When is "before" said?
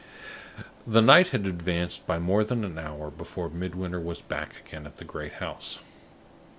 3.11-3.49